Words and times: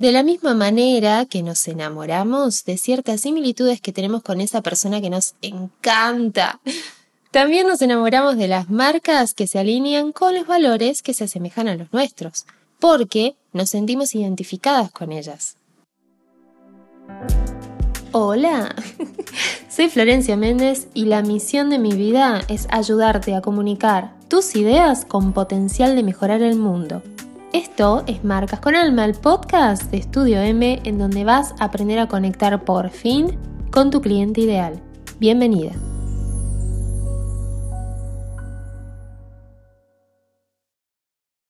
De 0.00 0.12
la 0.12 0.22
misma 0.22 0.54
manera 0.54 1.26
que 1.26 1.42
nos 1.42 1.68
enamoramos 1.68 2.64
de 2.64 2.78
ciertas 2.78 3.20
similitudes 3.20 3.82
que 3.82 3.92
tenemos 3.92 4.22
con 4.22 4.40
esa 4.40 4.62
persona 4.62 5.02
que 5.02 5.10
nos 5.10 5.34
encanta, 5.42 6.58
también 7.30 7.66
nos 7.66 7.82
enamoramos 7.82 8.38
de 8.38 8.48
las 8.48 8.70
marcas 8.70 9.34
que 9.34 9.46
se 9.46 9.58
alinean 9.58 10.12
con 10.12 10.34
los 10.34 10.46
valores 10.46 11.02
que 11.02 11.12
se 11.12 11.24
asemejan 11.24 11.68
a 11.68 11.74
los 11.74 11.92
nuestros, 11.92 12.46
porque 12.78 13.36
nos 13.52 13.68
sentimos 13.68 14.14
identificadas 14.14 14.90
con 14.90 15.12
ellas. 15.12 15.58
Hola, 18.12 18.74
soy 19.68 19.90
Florencia 19.90 20.34
Méndez 20.34 20.88
y 20.94 21.04
la 21.04 21.20
misión 21.20 21.68
de 21.68 21.78
mi 21.78 21.92
vida 21.92 22.40
es 22.48 22.68
ayudarte 22.70 23.34
a 23.34 23.42
comunicar 23.42 24.14
tus 24.28 24.56
ideas 24.56 25.04
con 25.04 25.34
potencial 25.34 25.94
de 25.94 26.02
mejorar 26.04 26.40
el 26.40 26.56
mundo. 26.56 27.02
Esto 27.52 28.04
es 28.06 28.22
Marcas 28.22 28.60
con 28.60 28.76
Alma, 28.76 29.04
el 29.04 29.14
podcast 29.14 29.90
de 29.90 29.98
Estudio 29.98 30.40
M 30.40 30.80
en 30.84 30.98
donde 30.98 31.24
vas 31.24 31.52
a 31.58 31.64
aprender 31.64 31.98
a 31.98 32.06
conectar 32.06 32.64
por 32.64 32.90
fin 32.90 33.38
con 33.72 33.90
tu 33.90 34.00
cliente 34.00 34.42
ideal. 34.42 34.80
Bienvenida. 35.18 35.72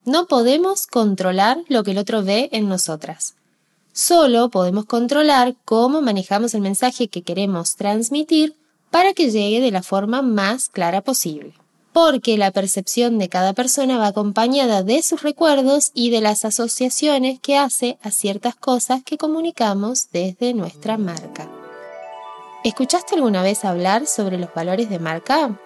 No 0.06 0.26
podemos 0.26 0.86
controlar 0.86 1.58
lo 1.68 1.84
que 1.84 1.90
el 1.90 1.98
otro 1.98 2.24
ve 2.24 2.48
en 2.52 2.68
nosotras 2.68 3.34
Solo 3.92 4.50
podemos 4.50 4.86
controlar 4.86 5.56
cómo 5.64 6.00
manejamos 6.00 6.54
el 6.54 6.62
mensaje 6.62 7.08
que 7.08 7.22
queremos 7.22 7.76
transmitir 7.76 8.56
para 8.90 9.12
que 9.12 9.30
llegue 9.30 9.60
de 9.60 9.70
la 9.70 9.82
forma 9.82 10.22
más 10.22 10.70
clara 10.70 11.02
posible. 11.02 11.59
Porque 11.92 12.38
la 12.38 12.52
percepción 12.52 13.18
de 13.18 13.28
cada 13.28 13.52
persona 13.52 13.98
va 13.98 14.08
acompañada 14.08 14.82
de 14.82 15.02
sus 15.02 15.22
recuerdos 15.22 15.90
y 15.92 16.10
de 16.10 16.20
las 16.20 16.44
asociaciones 16.44 17.40
que 17.40 17.56
hace 17.56 17.98
a 18.02 18.10
ciertas 18.10 18.54
cosas 18.54 19.02
que 19.02 19.18
comunicamos 19.18 20.08
desde 20.12 20.54
nuestra 20.54 20.98
marca. 20.98 21.48
¿Escuchaste 22.62 23.14
alguna 23.14 23.42
vez 23.42 23.64
hablar 23.64 24.06
sobre 24.06 24.38
los 24.38 24.52
valores 24.54 24.90
de 24.90 24.98
marca? 24.98 25.58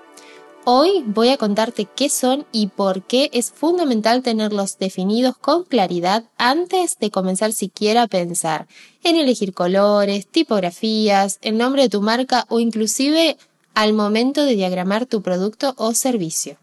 Hoy 0.67 1.05
voy 1.07 1.29
a 1.29 1.37
contarte 1.37 1.87
qué 1.95 2.09
son 2.09 2.47
y 2.51 2.69
por 2.69 3.03
qué 3.03 3.29
es 3.35 3.51
fundamental 3.51 4.23
tenerlos 4.23 4.79
definidos 4.79 5.37
con 5.37 5.65
claridad 5.65 6.25
antes 6.39 6.97
de 6.99 7.11
comenzar 7.11 7.53
siquiera 7.53 8.05
a 8.05 8.07
pensar 8.07 8.67
en 9.03 9.17
elegir 9.17 9.53
colores, 9.53 10.27
tipografías, 10.27 11.39
el 11.43 11.59
nombre 11.59 11.83
de 11.83 11.89
tu 11.91 12.01
marca 12.01 12.47
o 12.49 12.61
inclusive 12.61 13.37
al 13.75 13.93
momento 13.93 14.45
de 14.45 14.55
diagramar 14.55 15.07
tu 15.07 15.23
producto 15.23 15.75
o 15.77 15.95
servicio. 15.95 16.57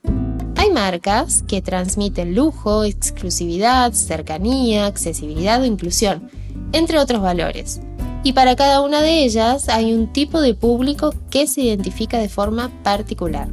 Hay 0.55 0.71
marcas 0.71 1.43
que 1.47 1.61
transmiten 1.61 2.35
lujo, 2.35 2.83
exclusividad, 2.83 3.93
cercanía, 3.93 4.85
accesibilidad 4.85 5.61
o 5.61 5.65
inclusión, 5.65 6.29
entre 6.71 6.99
otros 6.99 7.21
valores. 7.21 7.81
Y 8.23 8.33
para 8.33 8.55
cada 8.55 8.81
una 8.81 9.01
de 9.01 9.23
ellas 9.23 9.67
hay 9.69 9.93
un 9.93 10.13
tipo 10.13 10.39
de 10.39 10.53
público 10.53 11.13
que 11.29 11.47
se 11.47 11.61
identifica 11.61 12.19
de 12.19 12.29
forma 12.29 12.69
particular. 12.83 13.47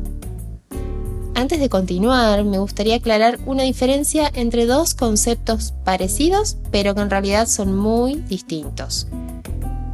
Antes 1.34 1.60
de 1.60 1.68
continuar, 1.68 2.44
me 2.44 2.58
gustaría 2.58 2.96
aclarar 2.96 3.38
una 3.46 3.62
diferencia 3.62 4.30
entre 4.34 4.66
dos 4.66 4.94
conceptos 4.94 5.72
parecidos, 5.84 6.58
pero 6.70 6.94
que 6.94 7.00
en 7.00 7.10
realidad 7.10 7.46
son 7.46 7.76
muy 7.76 8.16
distintos. 8.16 9.06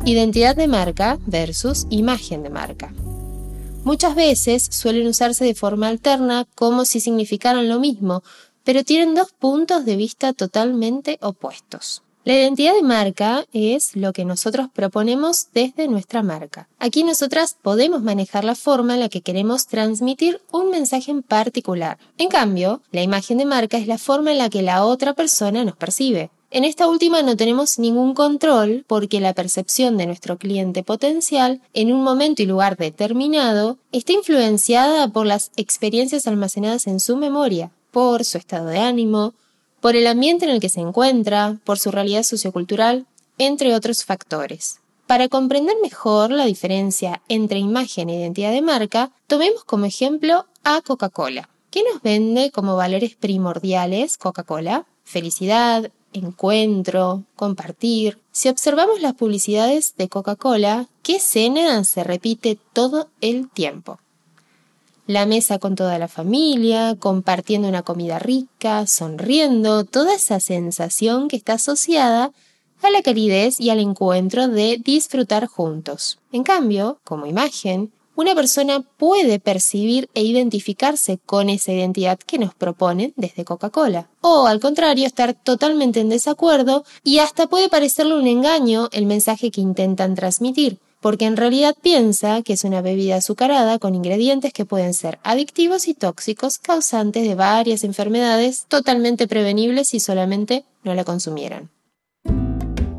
Identidad 0.05 0.57
de 0.57 0.69
marca 0.69 1.19
versus 1.27 1.87
imagen 1.91 2.43
de 2.43 2.51
marca. 2.51 2.93
Muchas 3.85 4.15
veces 4.15 4.67
suelen 4.71 5.07
usarse 5.07 5.45
de 5.45 5.55
forma 5.55 5.89
alterna 5.89 6.47
como 6.55 6.87
si 6.87 7.01
significaran 7.01 7.69
lo 7.69 7.79
mismo, 7.79 8.23
pero 8.65 8.83
tienen 8.83 9.15
dos 9.15 9.33
puntos 9.33 9.85
de 9.85 9.97
vista 9.97 10.33
totalmente 10.33 11.19
opuestos. 11.21 12.03
La 12.25 12.33
identidad 12.33 12.73
de 12.73 12.83
marca 12.83 13.45
es 13.53 13.95
lo 13.95 14.15
que 14.15 14.25
nosotros 14.25 14.69
proponemos 14.73 15.49
desde 15.53 15.87
nuestra 15.87 16.23
marca. 16.23 16.71
Aquí 16.79 17.05
nosotras 17.05 17.59
podemos 17.61 18.01
manejar 18.01 18.45
la 18.45 18.55
forma 18.55 18.95
en 18.95 19.01
la 19.01 19.11
que 19.11 19.21
queremos 19.21 19.67
transmitir 19.67 20.41
un 20.51 20.71
mensaje 20.71 21.11
en 21.11 21.23
particular. 21.23 21.99
En 22.17 22.31
cambio, 22.31 22.81
la 22.91 23.03
imagen 23.03 23.37
de 23.37 23.45
marca 23.45 23.77
es 23.77 23.87
la 23.87 23.99
forma 23.99 24.33
en 24.33 24.39
la 24.39 24.49
que 24.49 24.63
la 24.63 24.87
otra 24.87 25.13
persona 25.13 25.63
nos 25.63 25.77
percibe. 25.77 26.31
En 26.55 26.63
esta 26.63 26.87
última 26.87 27.21
no 27.23 27.37
tenemos 27.37 27.81
ningún 27.81 28.15
control 28.15 28.85
porque 28.87 29.19
la 29.19 29.33
percepción 29.33 29.97
de 29.97 30.07
nuestro 30.07 30.39
cliente 30.39 30.85
potencial 30.85 31.61
en 31.73 31.93
un 31.93 32.05
momento 32.05 32.43
y 32.45 32.47
lugar 32.47 32.77
determinado 32.77 33.77
está 33.91 34.13
influenciada 34.13 35.09
por 35.09 35.27
las 35.27 35.51
experiencias 35.57 36.29
almacenadas 36.29 36.87
en 36.87 37.01
su 37.01 37.17
memoria, 37.17 37.73
por 37.91 38.25
su 38.25 38.39
estado 38.39 38.69
de 38.69 38.79
ánimo, 38.79 39.35
por 39.81 39.97
el 39.97 40.07
ambiente 40.07 40.45
en 40.45 40.53
el 40.53 40.61
que 40.61 40.69
se 40.69 40.81
encuentra, 40.81 41.59
por 41.65 41.81
su 41.81 41.91
realidad 41.91 42.23
sociocultural, 42.23 43.05
entre 43.37 43.75
otros 43.75 44.05
factores. 44.05 44.79
Para 45.09 45.29
comprender 45.29 45.75
mejor 45.83 46.31
la 46.31 46.45
diferencia 46.45 47.21
entre 47.29 47.59
imagen 47.59 48.11
e 48.11 48.21
identidad 48.21 48.53
de 48.53 48.63
marca, 48.63 49.11
tomemos 49.27 49.65
como 49.65 49.87
ejemplo 49.87 50.47
a 50.63 50.83
Coca-Cola. 50.83 51.49
¿Qué 51.73 51.83
nos 51.83 52.01
vende 52.01 52.53
como 52.53 52.77
valores 52.77 53.17
primordiales 53.17 54.17
Coca-Cola? 54.19 54.87
Felicidad, 55.03 55.91
encuentro, 56.15 57.25
compartir. 57.37 58.19
Si 58.33 58.49
observamos 58.49 59.03
las 59.03 59.15
publicidades 59.15 59.95
de 59.97 60.09
Coca-Cola, 60.09 60.89
¿qué 61.03 61.17
escena 61.17 61.85
se 61.85 62.03
repite 62.05 62.59
todo 62.73 63.09
el 63.21 63.51
tiempo? 63.51 63.99
la 65.07 65.27
mesa 65.27 65.59
con 65.59 65.75
toda 65.75 65.99
la 65.99 66.09
familia, 66.09 66.97
compartiendo 66.99 67.69
una 67.69 67.83
comida 67.83 68.19
rica, 68.19 68.87
sonriendo, 68.87 69.85
toda 69.85 70.15
esa 70.15 70.41
sensación 70.41 71.29
que 71.29 71.37
está 71.37 71.55
asociada 71.55 72.33
a 72.83 72.91
la 72.91 73.03
calidez 73.03 73.61
y 73.61 73.71
al 73.71 73.81
encuentro 73.81 74.49
de 74.49 74.79
disfrutar 74.83 75.47
juntos. 75.47 76.19
En 76.33 76.43
cambio, 76.43 76.99
como 77.05 77.27
imagen, 77.27 77.93
una 78.17 78.35
persona 78.35 78.81
puede 78.81 79.41
percibir 79.41 80.09
e 80.15 80.23
identificarse 80.23 81.19
con 81.25 81.49
esa 81.49 81.73
identidad 81.73 82.19
que 82.19 82.39
nos 82.39 82.55
proponen 82.55 83.13
desde 83.17 83.45
Coca-Cola. 83.45 84.09
O 84.21 84.47
al 84.47 84.61
contrario, 84.61 85.07
estar 85.07 85.35
totalmente 85.35 86.01
en 86.01 86.09
desacuerdo 86.09 86.85
y 87.03 87.19
hasta 87.19 87.47
puede 87.47 87.69
parecerle 87.69 88.17
un 88.17 88.27
engaño 88.27 88.89
el 88.93 89.07
mensaje 89.07 89.51
que 89.51 89.61
intentan 89.61 90.15
transmitir, 90.15 90.79
porque 91.01 91.27
en 91.27 91.37
realidad 91.37 91.77
piensa 91.83 92.43
que 92.43 92.55
es 92.55 92.65
una 92.65 92.81
bebida 92.81 93.17
azucarada 93.17 93.79
con 93.79 93.95
ingredientes 93.95 94.53
que 94.53 94.65
pueden 94.65 94.95
ser 94.95 95.19
adictivos 95.23 95.87
y 95.89 95.95
tóxicos, 95.95 96.59
causantes 96.59 97.29
de 97.29 97.35
varias 97.35 97.85
enfermedades 97.85 98.65
totalmente 98.69 99.29
prevenibles 99.29 99.89
si 99.89 100.01
solamente 100.01 100.65
no 100.83 100.95
la 100.95 101.05
consumieran. 101.05 101.69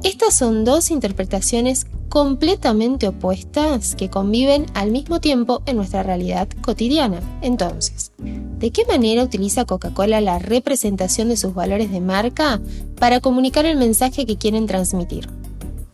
Estas 0.05 0.35
son 0.35 0.65
dos 0.65 0.91
interpretaciones 0.91 1.87
completamente 2.09 3.07
opuestas 3.07 3.95
que 3.95 4.11
conviven 4.11 4.67
al 4.75 4.91
mismo 4.91 5.19
tiempo 5.19 5.63
en 5.65 5.77
nuestra 5.77 6.03
realidad 6.03 6.47
cotidiana. 6.61 7.21
Entonces, 7.41 8.11
¿de 8.19 8.69
qué 8.69 8.85
manera 8.85 9.23
utiliza 9.23 9.65
Coca-Cola 9.65 10.21
la 10.21 10.37
representación 10.37 11.29
de 11.29 11.37
sus 11.37 11.55
valores 11.55 11.91
de 11.91 12.01
marca 12.01 12.61
para 12.99 13.19
comunicar 13.19 13.65
el 13.65 13.79
mensaje 13.79 14.27
que 14.27 14.37
quieren 14.37 14.67
transmitir? 14.67 15.27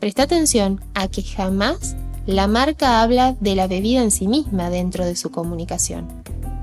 Presta 0.01 0.23
atención 0.23 0.81
a 0.93 1.07
que 1.07 1.23
jamás 1.23 1.95
la 2.25 2.47
marca 2.47 3.01
habla 3.01 3.37
de 3.39 3.55
la 3.55 3.67
bebida 3.67 4.03
en 4.03 4.11
sí 4.11 4.27
misma 4.27 4.69
dentro 4.69 5.05
de 5.05 5.15
su 5.15 5.31
comunicación. 5.31 6.05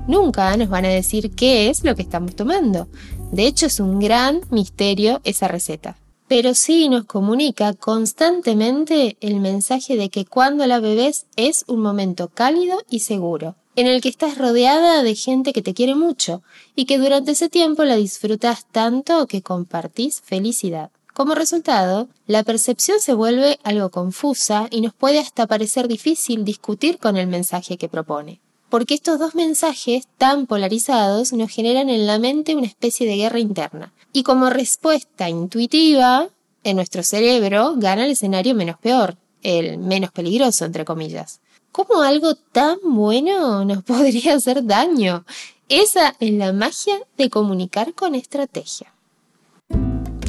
Nunca 0.07 0.55
nos 0.55 0.69
van 0.69 0.85
a 0.85 0.89
decir 0.89 1.31
qué 1.31 1.71
es 1.71 1.83
lo 1.83 1.95
que 1.95 2.03
estamos 2.03 2.35
tomando. 2.35 2.89
De 3.31 3.47
hecho, 3.47 3.65
es 3.65 3.79
un 3.79 3.97
gran 3.97 4.41
misterio 4.51 5.19
esa 5.23 5.47
receta. 5.47 5.97
Pero 6.29 6.53
sí 6.53 6.89
nos 6.89 7.05
comunica 7.05 7.73
constantemente 7.73 9.17
el 9.19 9.39
mensaje 9.39 9.97
de 9.97 10.09
que 10.09 10.25
cuando 10.25 10.67
la 10.67 10.79
bebes 10.79 11.25
es 11.35 11.65
un 11.67 11.81
momento 11.81 12.27
cálido 12.27 12.83
y 12.87 12.99
seguro, 12.99 13.55
en 13.75 13.87
el 13.87 13.99
que 13.99 14.09
estás 14.09 14.37
rodeada 14.37 15.01
de 15.01 15.15
gente 15.15 15.53
que 15.53 15.63
te 15.63 15.73
quiere 15.73 15.95
mucho 15.95 16.43
y 16.75 16.85
que 16.85 16.99
durante 16.99 17.31
ese 17.31 17.49
tiempo 17.49 17.83
la 17.83 17.95
disfrutas 17.95 18.67
tanto 18.71 19.25
que 19.25 19.41
compartís 19.41 20.21
felicidad. 20.21 20.91
Como 21.15 21.33
resultado, 21.33 22.09
la 22.27 22.43
percepción 22.43 22.99
se 22.99 23.15
vuelve 23.15 23.57
algo 23.63 23.89
confusa 23.89 24.67
y 24.69 24.81
nos 24.81 24.93
puede 24.93 25.17
hasta 25.17 25.47
parecer 25.47 25.87
difícil 25.87 26.45
discutir 26.45 26.99
con 26.99 27.17
el 27.17 27.25
mensaje 27.25 27.77
que 27.77 27.89
propone. 27.89 28.39
Porque 28.69 28.93
estos 28.93 29.17
dos 29.17 29.33
mensajes 29.33 30.07
tan 30.19 30.45
polarizados 30.45 31.33
nos 31.33 31.49
generan 31.49 31.89
en 31.89 32.05
la 32.05 32.19
mente 32.19 32.55
una 32.55 32.67
especie 32.67 33.07
de 33.07 33.15
guerra 33.15 33.39
interna. 33.39 33.93
Y 34.11 34.23
como 34.23 34.49
respuesta 34.49 35.29
intuitiva, 35.29 36.29
en 36.63 36.75
nuestro 36.75 37.03
cerebro 37.03 37.75
gana 37.77 38.05
el 38.05 38.11
escenario 38.11 38.55
menos 38.55 38.77
peor, 38.79 39.17
el 39.43 39.77
menos 39.77 40.11
peligroso, 40.11 40.65
entre 40.65 40.85
comillas. 40.85 41.41
¿Cómo 41.71 42.01
algo 42.01 42.35
tan 42.35 42.77
bueno 42.83 43.63
nos 43.65 43.83
podría 43.83 44.35
hacer 44.35 44.65
daño? 44.65 45.25
Esa 45.69 46.15
es 46.19 46.31
la 46.31 46.51
magia 46.51 46.95
de 47.17 47.29
comunicar 47.29 47.93
con 47.93 48.15
estrategia. 48.15 48.91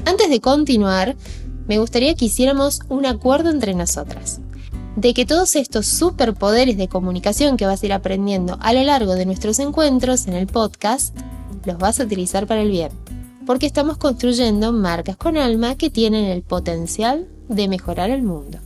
Antes 0.04 0.28
de 0.28 0.40
continuar, 0.40 1.16
me 1.66 1.78
gustaría 1.78 2.14
que 2.14 2.26
hiciéramos 2.26 2.80
un 2.88 3.06
acuerdo 3.06 3.48
entre 3.48 3.74
nosotras, 3.74 4.40
de 4.96 5.14
que 5.14 5.24
todos 5.24 5.56
estos 5.56 5.86
superpoderes 5.86 6.76
de 6.76 6.88
comunicación 6.88 7.56
que 7.56 7.64
vas 7.64 7.82
a 7.82 7.86
ir 7.86 7.92
aprendiendo 7.94 8.58
a 8.60 8.72
lo 8.74 8.82
largo 8.82 9.14
de 9.14 9.24
nuestros 9.24 9.58
encuentros 9.58 10.26
en 10.26 10.34
el 10.34 10.46
podcast, 10.46 11.16
los 11.64 11.78
vas 11.78 12.00
a 12.00 12.04
utilizar 12.04 12.46
para 12.46 12.62
el 12.62 12.70
bien. 12.70 12.90
Porque 13.46 13.66
estamos 13.66 13.96
construyendo 13.96 14.72
marcas 14.72 15.16
con 15.16 15.36
alma 15.36 15.76
que 15.76 15.90
tienen 15.90 16.24
el 16.26 16.42
potencial 16.42 17.28
de 17.48 17.68
mejorar 17.68 18.10
el 18.10 18.22
mundo. 18.22 18.58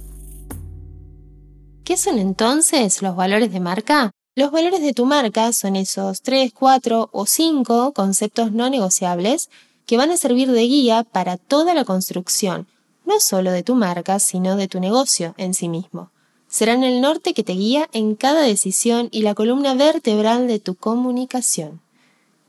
¿Qué 1.85 1.97
son 1.97 2.19
entonces 2.19 3.03
los 3.03 3.15
valores 3.15 3.53
de 3.53 3.61
marca? 3.61 4.11
Los 4.37 4.51
valores 4.51 4.81
de 4.81 4.95
tu 4.95 5.07
marca 5.07 5.53
son 5.53 5.77
esos 5.77 6.23
3, 6.23 6.53
4 6.53 7.11
o 7.13 7.27
5 7.27 7.93
conceptos 7.93 8.53
no 8.53 8.69
negociables 8.69 9.49
que 9.87 9.97
van 9.97 10.11
a 10.11 10.17
servir 10.17 10.51
de 10.51 10.63
guía 10.63 11.05
para 11.05 11.37
toda 11.37 11.75
la 11.75 11.85
construcción, 11.85 12.67
no 13.05 13.21
solo 13.21 13.53
de 13.53 13.63
tu 13.63 13.75
marca, 13.75 14.19
sino 14.19 14.57
de 14.57 14.67
tu 14.67 14.81
negocio 14.81 15.35
en 15.37 15.55
sí 15.55 15.69
mismo. 15.69 16.11
Serán 16.49 16.85
el 16.85 17.01
norte 17.01 17.35
que 17.35 17.45
te 17.45 17.53
guía 17.53 17.89
en 17.93 18.15
cada 18.15 18.43
decisión 18.43 19.09
y 19.13 19.23
la 19.23 19.35
columna 19.35 19.75
vertebral 19.75 20.47
de 20.47 20.59
tu 20.59 20.75
comunicación. 20.75 21.84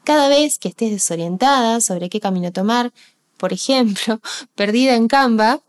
Cada 0.06 0.30
vez 0.30 0.60
que 0.60 0.68
estés 0.68 0.92
desorientada 0.92 1.82
sobre 1.82 2.10
qué 2.10 2.20
camino 2.20 2.52
tomar, 2.52 2.94
por 3.38 3.52
ejemplo, 3.54 4.22
perdida 4.56 4.96
en 4.96 5.08
Canva, 5.08 5.62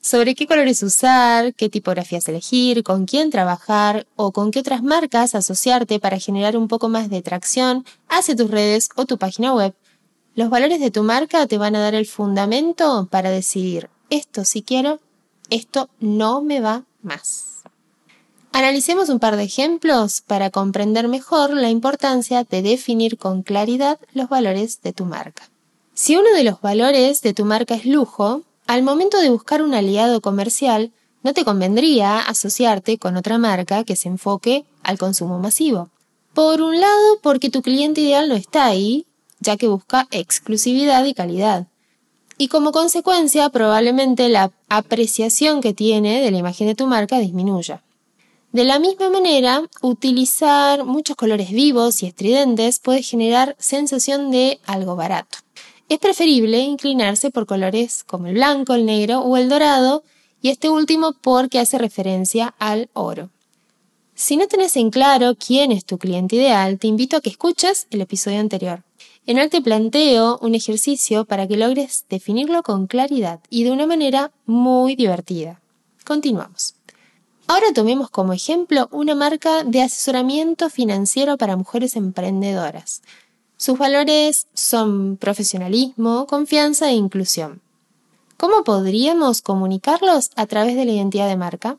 sobre 0.00 0.36
qué 0.36 0.46
colores 0.46 0.84
usar, 0.84 1.52
qué 1.54 1.68
tipografías 1.68 2.28
elegir, 2.28 2.84
con 2.84 3.06
quién 3.06 3.30
trabajar 3.30 4.06
o 4.14 4.30
con 4.30 4.52
qué 4.52 4.60
otras 4.60 4.84
marcas 4.84 5.34
asociarte 5.34 5.98
para 5.98 6.20
generar 6.20 6.56
un 6.56 6.68
poco 6.68 6.88
más 6.88 7.10
de 7.10 7.22
tracción 7.22 7.84
hacia 8.08 8.36
tus 8.36 8.50
redes 8.50 8.88
o 8.94 9.04
tu 9.04 9.18
página 9.18 9.52
web. 9.52 9.74
Los 10.36 10.48
valores 10.48 10.78
de 10.78 10.92
tu 10.92 11.02
marca 11.02 11.46
te 11.48 11.58
van 11.58 11.74
a 11.74 11.80
dar 11.80 11.96
el 11.96 12.06
fundamento 12.06 13.08
para 13.10 13.30
decidir 13.30 13.90
esto 14.10 14.44
sí 14.44 14.62
quiero, 14.62 15.00
esto 15.50 15.90
no 15.98 16.40
me 16.40 16.60
va 16.60 16.84
más. 17.02 17.51
Analicemos 18.54 19.08
un 19.08 19.18
par 19.18 19.36
de 19.36 19.44
ejemplos 19.44 20.20
para 20.20 20.50
comprender 20.50 21.08
mejor 21.08 21.54
la 21.54 21.70
importancia 21.70 22.44
de 22.44 22.60
definir 22.60 23.16
con 23.16 23.42
claridad 23.42 23.98
los 24.12 24.28
valores 24.28 24.82
de 24.82 24.92
tu 24.92 25.06
marca. 25.06 25.48
Si 25.94 26.16
uno 26.16 26.30
de 26.34 26.44
los 26.44 26.60
valores 26.60 27.22
de 27.22 27.32
tu 27.32 27.46
marca 27.46 27.74
es 27.74 27.86
lujo, 27.86 28.42
al 28.66 28.82
momento 28.82 29.18
de 29.18 29.30
buscar 29.30 29.62
un 29.62 29.72
aliado 29.72 30.20
comercial, 30.20 30.92
no 31.22 31.32
te 31.32 31.44
convendría 31.44 32.20
asociarte 32.20 32.98
con 32.98 33.16
otra 33.16 33.38
marca 33.38 33.84
que 33.84 33.96
se 33.96 34.08
enfoque 34.08 34.66
al 34.82 34.98
consumo 34.98 35.38
masivo. 35.38 35.88
Por 36.34 36.60
un 36.60 36.78
lado, 36.78 37.20
porque 37.22 37.48
tu 37.48 37.62
cliente 37.62 38.02
ideal 38.02 38.28
no 38.28 38.34
está 38.34 38.66
ahí, 38.66 39.06
ya 39.40 39.56
que 39.56 39.68
busca 39.68 40.08
exclusividad 40.10 41.04
y 41.06 41.14
calidad. 41.14 41.68
Y 42.36 42.48
como 42.48 42.72
consecuencia, 42.72 43.48
probablemente 43.48 44.28
la 44.28 44.50
apreciación 44.68 45.62
que 45.62 45.72
tiene 45.72 46.20
de 46.20 46.30
la 46.30 46.38
imagen 46.38 46.66
de 46.66 46.74
tu 46.74 46.86
marca 46.86 47.18
disminuya. 47.18 47.82
De 48.52 48.64
la 48.64 48.78
misma 48.78 49.08
manera, 49.08 49.62
utilizar 49.80 50.84
muchos 50.84 51.16
colores 51.16 51.52
vivos 51.52 52.02
y 52.02 52.06
estridentes 52.06 52.80
puede 52.80 53.02
generar 53.02 53.56
sensación 53.58 54.30
de 54.30 54.60
algo 54.66 54.94
barato. 54.94 55.38
Es 55.88 55.98
preferible 55.98 56.60
inclinarse 56.60 57.30
por 57.30 57.46
colores 57.46 58.04
como 58.04 58.26
el 58.26 58.34
blanco, 58.34 58.74
el 58.74 58.84
negro 58.84 59.20
o 59.20 59.38
el 59.38 59.48
dorado, 59.48 60.04
y 60.42 60.50
este 60.50 60.68
último 60.68 61.14
porque 61.22 61.60
hace 61.60 61.78
referencia 61.78 62.54
al 62.58 62.90
oro. 62.92 63.30
Si 64.14 64.36
no 64.36 64.46
tenés 64.48 64.76
en 64.76 64.90
claro 64.90 65.34
quién 65.34 65.72
es 65.72 65.86
tu 65.86 65.96
cliente 65.96 66.36
ideal, 66.36 66.78
te 66.78 66.88
invito 66.88 67.16
a 67.16 67.22
que 67.22 67.30
escuches 67.30 67.86
el 67.90 68.02
episodio 68.02 68.38
anterior. 68.38 68.82
En 69.24 69.38
él 69.38 69.48
te 69.48 69.62
planteo 69.62 70.38
un 70.42 70.54
ejercicio 70.54 71.24
para 71.24 71.48
que 71.48 71.56
logres 71.56 72.04
definirlo 72.10 72.62
con 72.62 72.86
claridad 72.86 73.40
y 73.48 73.64
de 73.64 73.70
una 73.70 73.86
manera 73.86 74.30
muy 74.44 74.94
divertida. 74.94 75.62
Continuamos. 76.04 76.81
Ahora 77.52 77.74
tomemos 77.74 78.08
como 78.08 78.32
ejemplo 78.32 78.88
una 78.92 79.14
marca 79.14 79.62
de 79.62 79.82
asesoramiento 79.82 80.70
financiero 80.70 81.36
para 81.36 81.54
mujeres 81.54 81.96
emprendedoras. 81.96 83.02
Sus 83.58 83.76
valores 83.76 84.46
son 84.54 85.18
profesionalismo, 85.18 86.26
confianza 86.26 86.88
e 86.88 86.94
inclusión. 86.94 87.60
¿Cómo 88.38 88.64
podríamos 88.64 89.42
comunicarlos 89.42 90.30
a 90.34 90.46
través 90.46 90.76
de 90.76 90.86
la 90.86 90.92
identidad 90.92 91.28
de 91.28 91.36
marca? 91.36 91.76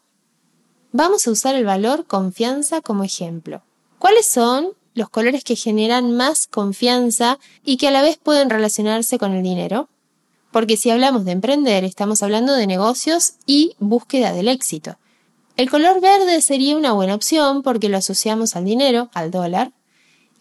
Vamos 0.91 1.25
a 1.25 1.31
usar 1.31 1.55
el 1.55 1.65
valor 1.65 2.05
confianza 2.05 2.81
como 2.81 3.03
ejemplo. 3.03 3.63
¿Cuáles 3.97 4.27
son 4.27 4.73
los 4.93 5.09
colores 5.09 5.43
que 5.43 5.55
generan 5.55 6.15
más 6.15 6.45
confianza 6.45 7.39
y 7.65 7.77
que 7.77 7.87
a 7.87 7.91
la 7.91 8.03
vez 8.03 8.19
pueden 8.21 8.51
relacionarse 8.51 9.17
con 9.17 9.33
el 9.33 9.41
dinero? 9.41 9.89
Porque 10.51 10.77
si 10.77 10.91
hablamos 10.91 11.25
de 11.25 11.31
emprender, 11.31 11.83
estamos 11.83 12.21
hablando 12.21 12.53
de 12.53 12.67
negocios 12.67 13.37
y 13.47 13.75
búsqueda 13.79 14.33
del 14.33 14.49
éxito. 14.49 14.97
El 15.55 15.69
color 15.69 16.01
verde 16.01 16.41
sería 16.41 16.75
una 16.75 16.93
buena 16.93 17.13
opción 17.13 17.61
porque 17.61 17.87
lo 17.87 17.97
asociamos 17.97 18.55
al 18.55 18.65
dinero, 18.65 19.09
al 19.13 19.29
dólar, 19.29 19.71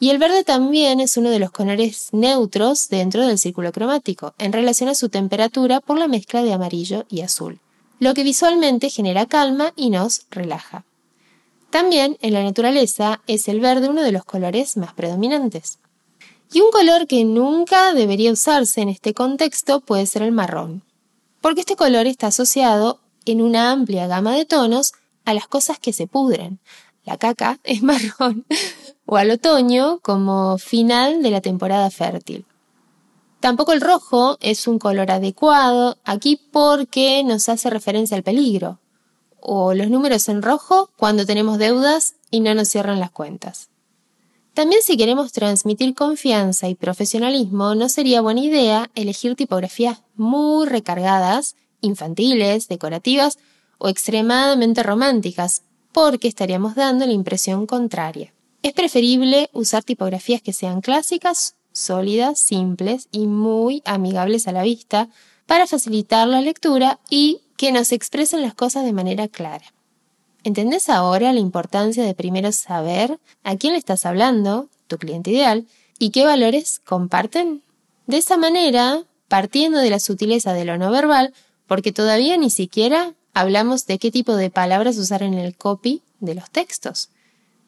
y 0.01 0.09
el 0.09 0.19
verde 0.19 0.43
también 0.43 1.01
es 1.01 1.19
uno 1.19 1.29
de 1.29 1.39
los 1.39 1.51
colores 1.51 2.09
neutros 2.13 2.89
dentro 2.89 3.27
del 3.27 3.39
círculo 3.39 3.73
cromático, 3.73 4.35
en 4.39 4.53
relación 4.53 4.89
a 4.89 4.95
su 4.95 5.11
temperatura 5.11 5.81
por 5.81 5.99
la 5.99 6.09
mezcla 6.09 6.43
de 6.43 6.55
amarillo 6.55 7.05
y 7.11 7.21
azul, 7.21 7.61
lo 8.01 8.15
que 8.15 8.25
visualmente 8.25 8.89
genera 8.89 9.27
calma 9.27 9.75
y 9.77 9.91
nos 9.91 10.23
relaja. 10.31 10.85
También 11.71 12.17
en 12.23 12.33
la 12.33 12.43
naturaleza 12.43 13.21
es 13.27 13.49
el 13.49 13.61
verde 13.61 13.91
uno 13.91 14.03
de 14.03 14.13
los 14.13 14.25
colores 14.25 14.77
más 14.79 14.95
predominantes. 14.95 15.79
Y 16.53 16.63
un 16.63 16.71
color 16.71 17.07
que 17.07 17.25
nunca 17.25 17.93
debería 17.93 18.33
usarse 18.33 18.81
en 18.81 18.89
este 18.89 19.15
contexto 19.15 19.81
puede 19.81 20.07
ser 20.07 20.23
el 20.23 20.33
marrón, 20.33 20.83
porque 21.43 21.61
este 21.61 21.77
color 21.77 22.07
está 22.07 22.29
asociado 22.29 22.99
en 23.25 23.41
una 23.41 23.71
amplia 23.71 24.07
gama 24.07 24.35
de 24.35 24.47
tonos 24.47 24.95
a 25.25 25.35
las 25.35 25.47
cosas 25.47 25.79
que 25.79 25.93
se 25.93 26.07
pudren. 26.07 26.61
La 27.05 27.17
caca 27.17 27.59
es 27.65 27.83
marrón, 27.83 28.47
o 29.07 29.17
al 29.17 29.31
otoño 29.31 29.99
como 30.01 30.59
final 30.59 31.23
de 31.23 31.31
la 31.31 31.41
temporada 31.41 31.91
fértil. 31.91 32.47
Tampoco 33.41 33.73
el 33.73 33.81
rojo 33.81 34.39
es 34.41 34.69
un 34.69 34.79
color 34.79 35.11
adecuado 35.11 35.99
aquí 36.05 36.41
porque 36.53 37.25
nos 37.25 37.49
hace 37.49 37.71
referencia 37.71 38.17
al 38.17 38.23
peligro, 38.23 38.79
o 39.41 39.75
los 39.75 39.91
números 39.91 40.29
en 40.29 40.43
rojo 40.43 40.91
cuando 40.97 41.27
tenemos 41.27 41.59
deudas 41.59 42.15
y 42.31 42.41
no 42.41 42.55
nos 42.55 42.69
cierran 42.69 43.01
las 43.01 43.11
cuentas. 43.11 43.69
También 44.55 44.83
si 44.83 44.97
queremos 44.97 45.33
transmitir 45.33 45.95
confianza 45.95 46.69
y 46.69 46.75
profesionalismo, 46.75 47.75
no 47.75 47.89
sería 47.89 48.21
buena 48.21 48.43
idea 48.43 48.91
elegir 48.95 49.35
tipografías 49.35 50.03
muy 50.15 50.67
recargadas, 50.67 51.57
infantiles, 51.81 52.69
decorativas 52.69 53.39
o 53.83 53.89
extremadamente 53.89 54.85
románticas, 54.85 55.63
porque 55.91 56.29
estaríamos 56.29 56.77
dando 56.77 57.05
la 57.05 57.13
impresión 57.13 57.67
contraria. 57.67 58.33
Es 58.63 58.75
preferible 58.75 59.51
usar 59.53 59.83
tipografías 59.83 60.41
que 60.41 60.53
sean 60.53 60.81
clásicas, 60.81 61.57
sólidas, 61.73 62.39
simples 62.39 63.09
y 63.11 63.27
muy 63.27 63.83
amigables 63.85 64.47
a 64.47 64.53
la 64.53 64.63
vista 64.63 65.09
para 65.47 65.67
facilitar 65.67 66.29
la 66.29 66.41
lectura 66.41 67.01
y 67.11 67.41
que 67.57 67.73
nos 67.73 67.91
expresen 67.91 68.41
las 68.43 68.55
cosas 68.55 68.85
de 68.85 68.93
manera 68.93 69.27
clara. 69.27 69.65
¿Entendés 70.45 70.89
ahora 70.89 71.33
la 71.33 71.41
importancia 71.41 72.05
de 72.05 72.15
primero 72.15 72.53
saber 72.53 73.19
a 73.43 73.57
quién 73.57 73.73
le 73.73 73.81
estás 73.81 74.07
hablando, 74.07 74.69
tu 74.87 74.97
cliente 74.97 75.33
ideal, 75.33 75.67
y 75.99 76.11
qué 76.11 76.25
valores 76.25 76.81
comparten? 76.85 77.63
De 78.07 78.19
esa 78.19 78.37
manera, 78.37 79.03
partiendo 79.27 79.79
de 79.79 79.91
la 79.91 79.99
sutileza 79.99 80.53
de 80.53 80.65
lo 80.65 80.79
no 80.79 80.93
verbal, 80.93 81.35
porque 81.67 81.91
todavía 81.91 82.37
ni 82.37 82.51
siquiera 82.51 83.15
hablamos 83.35 83.87
de 83.87 83.99
qué 83.99 84.11
tipo 84.11 84.37
de 84.37 84.51
palabras 84.51 84.99
usar 84.99 85.23
en 85.23 85.35
el 85.35 85.57
copy 85.57 86.03
de 86.21 86.35
los 86.35 86.51
textos. 86.51 87.11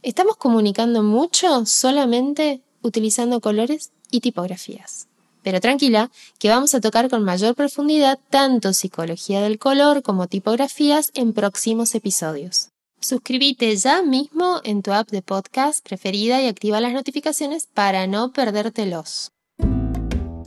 Estamos 0.02 0.36
comunicando 0.36 1.02
mucho 1.02 1.66
solamente 1.66 2.60
utilizando 2.82 3.40
colores 3.40 3.90
y 4.10 4.20
tipografías. 4.20 5.08
Pero 5.42 5.60
tranquila, 5.60 6.10
que 6.38 6.48
vamos 6.48 6.74
a 6.74 6.80
tocar 6.80 7.10
con 7.10 7.22
mayor 7.22 7.54
profundidad 7.54 8.18
tanto 8.30 8.72
psicología 8.72 9.40
del 9.40 9.58
color 9.58 10.02
como 10.02 10.26
tipografías 10.26 11.10
en 11.14 11.32
próximos 11.32 11.94
episodios. 11.94 12.68
Suscríbete 13.00 13.76
ya 13.76 14.02
mismo 14.02 14.60
en 14.64 14.82
tu 14.82 14.92
app 14.92 15.10
de 15.10 15.20
podcast 15.20 15.86
preferida 15.86 16.40
y 16.40 16.46
activa 16.46 16.80
las 16.80 16.94
notificaciones 16.94 17.66
para 17.66 18.06
no 18.06 18.32
perdértelos. 18.32 19.30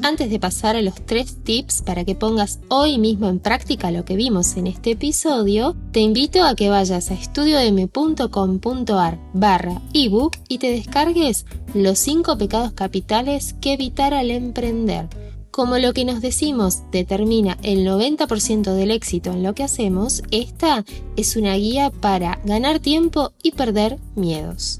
Antes 0.07 0.29
de 0.29 0.39
pasar 0.39 0.77
a 0.77 0.81
los 0.81 0.95
tres 1.05 1.43
tips 1.43 1.81
para 1.81 2.05
que 2.05 2.15
pongas 2.15 2.61
hoy 2.69 2.97
mismo 2.97 3.27
en 3.27 3.39
práctica 3.39 3.91
lo 3.91 4.05
que 4.05 4.15
vimos 4.15 4.55
en 4.55 4.67
este 4.67 4.91
episodio, 4.91 5.75
te 5.91 5.99
invito 5.99 6.45
a 6.45 6.55
que 6.55 6.69
vayas 6.69 7.11
a 7.11 7.13
estudiom.com.ar 7.13 9.19
barra 9.33 9.81
ebook 9.93 10.37
y 10.47 10.59
te 10.59 10.71
descargues 10.71 11.45
los 11.73 11.99
5 11.99 12.37
pecados 12.37 12.71
capitales 12.71 13.53
que 13.59 13.73
evitar 13.73 14.13
al 14.13 14.31
emprender. 14.31 15.09
Como 15.51 15.77
lo 15.77 15.91
que 15.91 16.05
nos 16.05 16.21
decimos 16.21 16.83
determina 16.89 17.57
el 17.61 17.85
90% 17.85 18.75
del 18.75 18.91
éxito 18.91 19.31
en 19.31 19.43
lo 19.43 19.53
que 19.55 19.63
hacemos, 19.63 20.23
esta 20.31 20.85
es 21.17 21.35
una 21.35 21.55
guía 21.55 21.89
para 21.89 22.39
ganar 22.45 22.79
tiempo 22.79 23.33
y 23.43 23.51
perder 23.51 23.99
miedos 24.15 24.79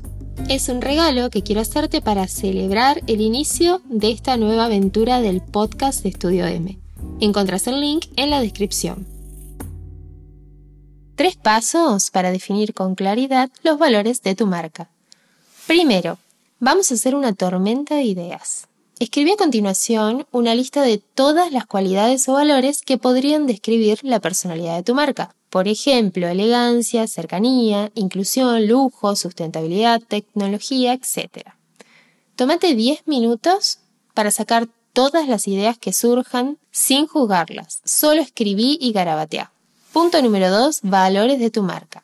es 0.50 0.70
un 0.70 0.82
regalo 0.82 1.30
que 1.30 1.44
quiero 1.44 1.62
hacerte 1.62 2.02
para 2.02 2.28
celebrar 2.28 3.02
el 3.08 3.22
inicio 3.22 3.82
de 3.86 4.12
esta 4.12 4.38
nueva 4.38 4.66
aventura 4.66 5.22
del 5.22 5.42
podcast 5.42 6.04
de 6.04 6.10
Estudio 6.10 6.46
M. 6.46 6.78
Encontrás 7.20 7.68
el 7.68 7.82
link 7.82 8.06
en 8.16 8.30
la 8.30 8.42
descripción. 8.42 9.08
Tres 11.16 11.36
pasos 11.36 12.12
para 12.12 12.32
definir 12.32 12.74
con 12.74 12.96
claridad 12.96 13.50
los 13.64 13.78
valores 13.80 14.22
de 14.22 14.36
tu 14.36 14.46
marca. 14.46 14.90
Primero, 15.66 16.18
vamos 16.60 16.92
a 16.92 16.94
hacer 16.94 17.16
una 17.16 17.34
tormenta 17.34 17.96
de 17.96 18.04
ideas. 18.04 18.68
Escribí 19.00 19.32
a 19.32 19.38
continuación 19.38 20.26
una 20.32 20.56
lista 20.56 20.82
de 20.82 20.98
todas 20.98 21.52
las 21.52 21.66
cualidades 21.66 22.28
o 22.30 22.34
valores 22.34 22.82
que 22.82 22.98
podrían 22.98 23.48
describir 23.48 24.00
la 24.04 24.20
personalidad 24.20 24.76
de 24.78 24.84
tu 24.84 24.96
marca. 24.96 25.36
Por 25.50 25.68
ejemplo, 25.68 26.28
elegancia, 26.28 27.08
cercanía, 27.08 27.92
inclusión, 27.96 28.68
lujo, 28.68 29.16
sustentabilidad, 29.16 30.02
tecnología, 30.02 30.94
etc. 30.94 31.48
Tómate 32.36 32.76
10 32.76 33.08
minutos 33.08 33.80
para 34.14 34.32
sacar 34.32 34.68
todas 34.94 35.28
las 35.28 35.48
ideas 35.48 35.78
que 35.78 35.94
surjan 35.94 36.58
sin 36.72 37.08
juzgarlas. 37.08 37.82
Solo 37.86 38.22
escribí 38.22 38.78
y 38.82 38.92
garabatea. 38.92 39.52
Punto 39.94 40.22
número 40.22 40.50
2. 40.50 40.80
Valores 40.84 41.40
de 41.40 41.50
tu 41.50 41.64
marca. 41.64 42.04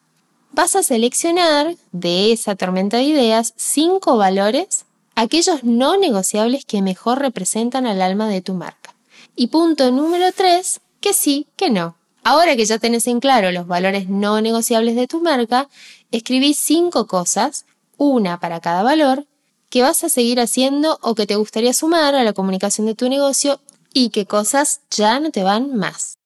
Vas 0.52 0.76
a 0.76 0.84
seleccionar 0.84 1.76
de 1.92 2.32
esa 2.32 2.56
tormenta 2.56 2.98
de 2.98 3.04
ideas 3.04 3.54
5 3.58 4.18
valores 4.18 4.86
aquellos 5.16 5.64
no 5.64 5.98
negociables 5.98 6.66
que 6.66 6.82
mejor 6.82 7.20
representan 7.20 7.86
al 7.86 8.02
alma 8.02 8.28
de 8.28 8.42
tu 8.42 8.54
marca. 8.54 8.96
Y 9.36 9.48
punto 9.48 9.92
número 9.92 10.32
3, 10.32 10.80
que 11.02 11.14
sí, 11.14 11.48
que 11.56 11.70
no. 11.70 11.96
Ahora 12.24 12.56
que 12.56 12.65
ya 12.65 12.80
tenés 12.80 13.08
en 13.08 13.20
claro 13.20 13.51
los 13.51 13.68
valores 13.68 14.08
no 14.08 14.39
negociables 14.39 14.96
de 14.96 15.08
tu 15.08 15.22
marca, 15.22 15.70
escribí 16.12 16.53
cinco 16.53 17.06
cosas, 17.06 17.65
una 17.98 18.39
para 18.39 18.62
cada 18.62 18.82
valor, 18.82 19.25
que 19.70 19.82
vas 19.82 20.03
a 20.03 20.10
seguir 20.10 20.39
haciendo 20.39 21.00
o 21.01 21.15
que 21.15 21.25
te 21.25 21.36
gustaría 21.36 21.74
sumar 21.74 22.15
a 22.15 22.24
la 22.24 22.34
comunicación 22.34 22.88
de 22.88 22.96
tu 22.96 23.10
negocio 23.10 23.60
y 23.94 24.10
qué 24.10 24.25
cosas 24.25 24.82
ya 24.89 25.20
no 25.20 25.32
te 25.32 25.44
van 25.44 25.75
más. 25.75 26.18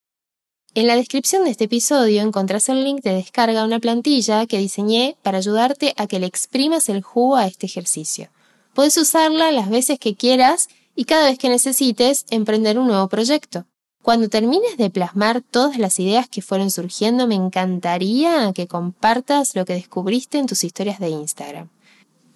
En 0.74 0.86
la 0.86 0.94
descripción 0.94 1.44
de 1.44 1.50
este 1.50 1.64
episodio 1.64 2.22
encontrás 2.22 2.68
el 2.68 2.84
link 2.84 3.02
de 3.02 3.14
descarga 3.14 3.64
una 3.64 3.80
plantilla 3.80 4.46
que 4.46 4.58
diseñé 4.58 5.16
para 5.22 5.38
ayudarte 5.38 5.94
a 5.96 6.06
que 6.06 6.20
le 6.20 6.26
exprimas 6.26 6.88
el 6.88 7.02
jugo 7.02 7.36
a 7.36 7.46
este 7.46 7.66
ejercicio. 7.66 8.28
Puedes 8.74 8.96
usarla 8.96 9.50
las 9.50 9.68
veces 9.70 9.98
que 9.98 10.14
quieras 10.14 10.68
y 10.94 11.06
cada 11.06 11.26
vez 11.26 11.38
que 11.38 11.48
necesites 11.48 12.26
emprender 12.30 12.78
un 12.78 12.86
nuevo 12.86 13.08
proyecto. 13.08 13.64
Cuando 14.02 14.28
termines 14.28 14.76
de 14.76 14.90
plasmar 14.90 15.42
todas 15.42 15.78
las 15.78 15.98
ideas 15.98 16.28
que 16.28 16.42
fueron 16.42 16.70
surgiendo, 16.70 17.26
me 17.26 17.34
encantaría 17.34 18.52
que 18.52 18.66
compartas 18.66 19.54
lo 19.54 19.64
que 19.64 19.74
descubriste 19.74 20.38
en 20.38 20.46
tus 20.46 20.64
historias 20.64 20.98
de 20.98 21.10
Instagram. 21.10 21.68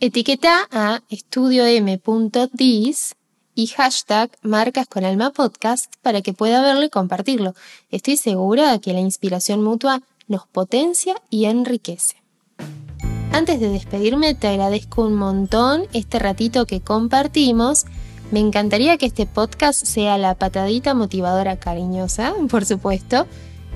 Etiqueta 0.01 0.69
a 0.71 1.03
estudiom.dis 1.09 3.15
y 3.55 3.67
hashtag 3.69 4.31
Marcas 4.43 4.87
con 4.87 5.05
Alma 5.05 5.31
Podcast 5.31 5.93
para 6.03 6.23
que 6.23 6.33
pueda 6.33 6.63
verlo 6.63 6.85
y 6.85 6.91
compartirlo. 6.91 7.55
Estoy 7.91 8.17
segura 8.17 8.79
que 8.79 8.93
la 8.93 9.01
inspiración 9.01 9.63
mutua 9.63 10.03
nos 10.27 10.47
potencia 10.47 11.15
y 11.31 11.45
enriquece. 11.45 12.17
Antes 13.33 13.61
de 13.61 13.69
despedirme, 13.69 14.35
te 14.35 14.49
agradezco 14.49 15.07
un 15.07 15.15
montón 15.15 15.87
este 15.93 16.19
ratito 16.19 16.67
que 16.67 16.81
compartimos. 16.81 17.87
Me 18.33 18.41
encantaría 18.41 18.97
que 18.97 19.05
este 19.05 19.27
podcast 19.27 19.85
sea 19.85 20.17
la 20.17 20.35
patadita 20.35 20.95
motivadora 20.95 21.59
cariñosa, 21.59 22.33
por 22.51 22.65
supuesto, 22.65 23.27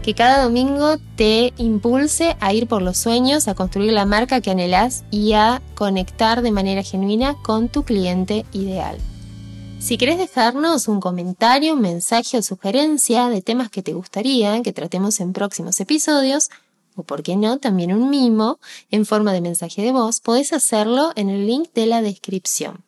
que 0.02 0.14
cada 0.14 0.42
domingo 0.42 0.96
te 1.14 1.52
impulse 1.58 2.38
a 2.40 2.54
ir 2.54 2.66
por 2.66 2.80
los 2.80 2.96
sueños, 2.96 3.48
a 3.48 3.54
construir 3.54 3.92
la 3.92 4.06
marca 4.06 4.40
que 4.40 4.50
anhelas 4.50 5.04
y 5.10 5.34
a 5.34 5.60
conectar 5.74 6.40
de 6.40 6.52
manera 6.52 6.82
genuina 6.82 7.36
con 7.42 7.68
tu 7.68 7.82
cliente 7.82 8.46
ideal. 8.52 8.96
Si 9.78 9.98
querés 9.98 10.16
dejarnos 10.16 10.88
un 10.88 11.00
comentario, 11.00 11.74
un 11.74 11.82
mensaje 11.82 12.38
o 12.38 12.42
sugerencia 12.42 13.28
de 13.28 13.42
temas 13.42 13.68
que 13.68 13.82
te 13.82 13.92
gustaría 13.92 14.62
que 14.62 14.72
tratemos 14.72 15.20
en 15.20 15.34
próximos 15.34 15.78
episodios, 15.80 16.48
o 16.94 17.02
por 17.02 17.22
qué 17.22 17.36
no, 17.36 17.58
también 17.58 17.92
un 17.92 18.08
mimo 18.08 18.58
en 18.90 19.04
forma 19.04 19.34
de 19.34 19.42
mensaje 19.42 19.82
de 19.82 19.92
voz, 19.92 20.20
podés 20.20 20.54
hacerlo 20.54 21.12
en 21.14 21.28
el 21.28 21.46
link 21.46 21.74
de 21.74 21.84
la 21.84 22.00
descripción. 22.00 22.85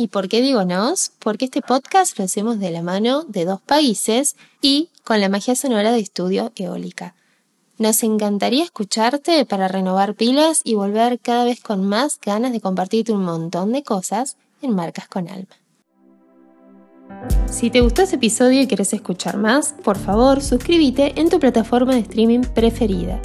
¿Y 0.00 0.08
por 0.08 0.30
qué 0.30 0.40
digo 0.40 0.64
nos? 0.64 1.12
Porque 1.18 1.44
este 1.44 1.60
podcast 1.60 2.18
lo 2.18 2.24
hacemos 2.24 2.58
de 2.58 2.70
la 2.70 2.80
mano 2.80 3.24
de 3.24 3.44
dos 3.44 3.60
países 3.60 4.34
y 4.62 4.88
con 5.04 5.20
la 5.20 5.28
magia 5.28 5.54
sonora 5.54 5.92
de 5.92 5.98
estudio 5.98 6.52
eólica. 6.56 7.14
Nos 7.76 8.02
encantaría 8.02 8.64
escucharte 8.64 9.44
para 9.44 9.68
renovar 9.68 10.14
pilas 10.14 10.62
y 10.64 10.74
volver 10.74 11.20
cada 11.20 11.44
vez 11.44 11.60
con 11.60 11.84
más 11.84 12.18
ganas 12.18 12.52
de 12.52 12.62
compartirte 12.62 13.12
un 13.12 13.24
montón 13.24 13.72
de 13.72 13.82
cosas 13.82 14.38
en 14.62 14.74
Marcas 14.74 15.06
con 15.06 15.28
Alma. 15.28 15.54
Si 17.50 17.68
te 17.68 17.82
gustó 17.82 18.00
este 18.00 18.16
episodio 18.16 18.62
y 18.62 18.66
quieres 18.66 18.94
escuchar 18.94 19.36
más, 19.36 19.74
por 19.84 19.98
favor 19.98 20.40
suscríbete 20.40 21.20
en 21.20 21.28
tu 21.28 21.38
plataforma 21.38 21.92
de 21.92 22.00
streaming 22.00 22.40
preferida. 22.40 23.20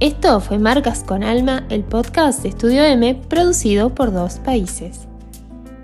Esto 0.00 0.40
fue 0.40 0.58
Marcas 0.58 1.04
con 1.04 1.22
Alma, 1.22 1.66
el 1.68 1.84
podcast 1.84 2.42
de 2.42 2.48
Estudio 2.48 2.82
M 2.84 3.20
producido 3.28 3.94
por 3.94 4.14
dos 4.14 4.36
países. 4.38 5.06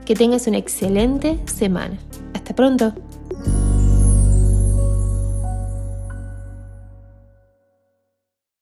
Que 0.04 0.14
tengas 0.14 0.47
una 0.47 0.59
excelente 0.59 1.38
semana. 1.47 1.99
Hasta 2.35 2.54
pronto. 2.54 2.94